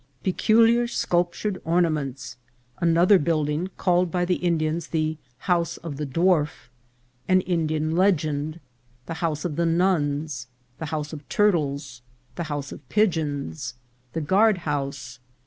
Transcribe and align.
—Pe 0.23 0.33
culiar 0.33 0.89
sculptured 0.89 1.61
Ornaments.— 1.63 2.35
Another 2.79 3.19
Building, 3.19 3.69
called 3.77 4.09
by 4.09 4.25
the 4.25 4.37
Indians 4.37 4.87
the 4.87 5.19
House 5.45 5.77
of 5.77 5.97
the 5.97 6.07
Dwarf.— 6.07 6.69
An 7.29 7.41
Indian 7.41 7.95
Legend.— 7.95 8.59
The 9.05 9.13
House 9.21 9.45
of 9.45 9.57
the 9.57 9.65
Nuns.— 9.67 10.47
The 10.79 10.87
House 10.87 11.13
of 11.13 11.29
Turtles.— 11.29 12.01
The 12.35 12.45
House 12.45 12.71
of 12.71 12.81
Pigeons.— 12.89 13.75
The 14.13 14.21
Guard 14.21 14.57
house. 14.65 15.19